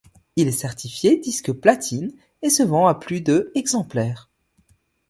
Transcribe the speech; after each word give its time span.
Il 0.35 0.47
est 0.47 0.51
certifié 0.51 1.19
disque 1.19 1.51
platine 1.51 2.11
et 2.41 2.49
se 2.49 2.63
vend 2.63 2.87
à 2.87 2.95
plus 2.95 3.21
de 3.21 3.51
exemplaires. 3.53 4.31